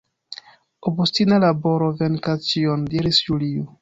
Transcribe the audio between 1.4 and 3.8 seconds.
laboro venkas ĉion, diris Julio.